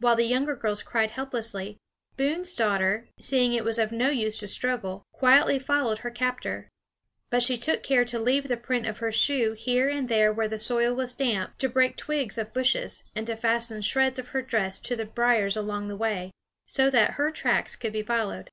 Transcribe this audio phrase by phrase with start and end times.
[0.00, 1.78] While the younger girls cried helplessly,
[2.16, 6.68] Boone's daughter, seeing it was of no use to struggle, quietly followed her captor.
[7.30, 10.48] But she took care to leave the print of her shoe here and there where
[10.48, 14.42] the soil was damp, to break twigs of bushes, and to fasten shreds of her
[14.42, 16.32] dress to the briers along the way,
[16.66, 18.50] so that her tracks could be followed.